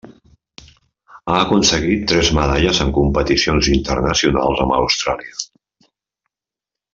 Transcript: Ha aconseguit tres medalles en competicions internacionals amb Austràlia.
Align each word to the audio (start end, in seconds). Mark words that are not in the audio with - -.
Ha 1.33 1.35
aconseguit 1.41 2.07
tres 2.11 2.31
medalles 2.37 2.79
en 2.85 2.93
competicions 2.97 3.69
internacionals 3.75 4.63
amb 4.65 4.75
Austràlia. 4.79 5.47